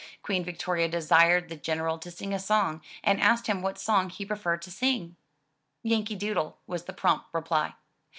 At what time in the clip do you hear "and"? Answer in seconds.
3.03-3.21